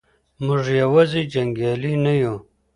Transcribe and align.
موږ 0.45 0.63
یوازې 0.81 1.21
جنګیالي 1.33 1.93
نه 2.03 2.13
یو. 2.21 2.35